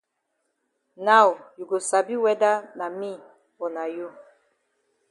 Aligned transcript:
Now 1.07 1.25
you 1.57 1.65
go 1.71 1.77
sabi 1.89 2.15
whether 2.23 2.53
na 2.77 2.85
me 2.99 3.11
o 3.63 3.65
na 3.75 3.83
you. 3.95 4.07